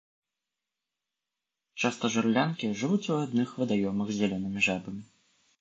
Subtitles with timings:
[1.83, 5.03] Часта жарлянкі жывуць у адных вадаёмах з зялёнымі жабамі.